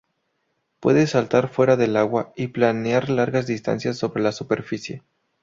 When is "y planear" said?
2.35-3.11